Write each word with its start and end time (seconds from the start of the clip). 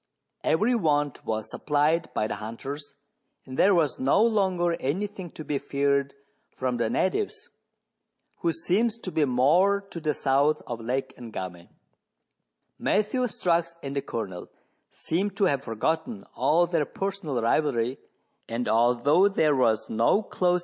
Every 0.43 0.73
want 0.73 1.23
was 1.27 1.47
supplied 1.51 2.11
by 2.15 2.25
the 2.25 2.37
hunters, 2.37 2.95
and 3.45 3.55
there 3.55 3.75
was 3.75 3.99
no 3.99 4.23
longer 4.23 4.73
any 4.79 5.05
thing 5.05 5.29
to 5.33 5.43
be 5.45 5.59
feared 5.59 6.15
from 6.55 6.77
the 6.77 6.89
natives, 6.89 7.49
who 8.37 8.51
seemed 8.51 9.03
to 9.03 9.11
be 9.11 9.25
more 9.25 9.79
to 9.91 9.99
the 9.99 10.15
south 10.15 10.59
of 10.65 10.79
Lake 10.81 11.13
Ngami. 11.17 11.69
Matthew 12.79 13.21
Strux 13.27 13.75
and 13.83 13.95
the 13.95 14.01
Colonel 14.01 14.47
seemed 14.89 15.37
to 15.37 15.43
have 15.45 15.63
forgotten 15.63 16.25
all 16.35 16.65
their 16.65 16.85
personal 16.85 17.39
rivalry, 17.39 17.99
and 18.49 18.67
although 18.67 19.27
there 19.27 19.55
was 19.55 19.87
no 19.87 19.87
close 19.87 19.87
THREE 19.87 19.93
ENGLISHMEN 19.93 20.01
AND 20.01 20.31
THREE 20.31 20.47
RUSSIANS. 20.53 20.59